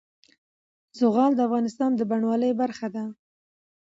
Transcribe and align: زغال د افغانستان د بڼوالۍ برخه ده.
زغال 0.99 1.31
د 1.35 1.39
افغانستان 1.47 1.91
د 1.95 2.01
بڼوالۍ 2.09 2.51
برخه 2.61 2.87
ده. 2.95 3.03